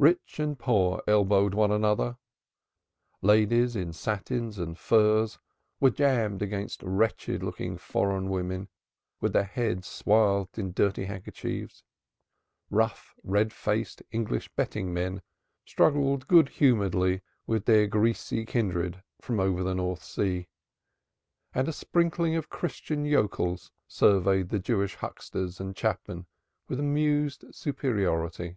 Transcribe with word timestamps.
Rich 0.00 0.40
and 0.40 0.58
poor 0.58 1.04
elbowed 1.06 1.54
one 1.54 1.70
another, 1.70 2.16
ladies 3.22 3.76
in 3.76 3.92
satins 3.92 4.58
and 4.58 4.76
furs 4.76 5.38
were 5.78 5.90
jammed 5.90 6.42
against 6.42 6.82
wretched 6.82 7.44
looking 7.44 7.76
foreign 7.78 8.28
women 8.28 8.70
with 9.20 9.32
their 9.34 9.44
heads 9.44 9.86
swathed 9.86 10.58
in 10.58 10.72
dirty 10.72 11.04
handkerchiefs; 11.04 11.84
rough, 12.70 13.14
red 13.22 13.52
faced 13.52 14.02
English 14.10 14.48
betting 14.56 14.92
men 14.92 15.22
struggled 15.64 16.26
good 16.26 16.48
humoredly 16.48 17.20
with 17.46 17.64
their 17.66 17.86
greasy 17.86 18.44
kindred 18.44 19.00
from 19.20 19.38
over 19.38 19.62
the 19.62 19.76
North 19.76 20.02
Sea; 20.02 20.48
and 21.54 21.68
a 21.68 21.72
sprinkling 21.72 22.34
of 22.34 22.50
Christian 22.50 23.04
yokels 23.04 23.70
surveyed 23.86 24.48
the 24.48 24.58
Jewish 24.58 24.96
hucksters 24.96 25.60
and 25.60 25.76
chapmen 25.76 26.26
with 26.66 26.80
amused 26.80 27.44
superiority. 27.54 28.56